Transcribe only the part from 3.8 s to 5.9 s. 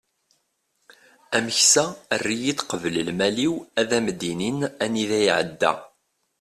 am-d-inin anida iεedda